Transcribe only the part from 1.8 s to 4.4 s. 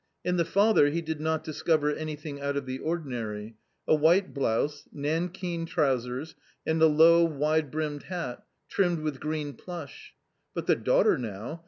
anything out of the ordinary. A white